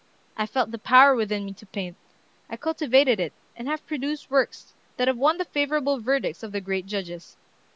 I 0.35 0.47
felt 0.47 0.71
the 0.71 0.79
power 0.79 1.13
within 1.13 1.45
me 1.45 1.53
to 1.53 1.65
paint; 1.67 1.95
I 2.49 2.57
cultivated 2.57 3.19
it, 3.19 3.33
and 3.55 3.67
have 3.67 3.85
produced 3.85 4.31
works 4.31 4.73
that 4.97 5.07
have 5.07 5.15
won 5.19 5.37
the 5.37 5.45
favorable 5.45 5.99
verdicts 5.99 6.41
of 6.41 6.53
the 6.53 6.59
great 6.59 6.87
judges. 6.87 7.37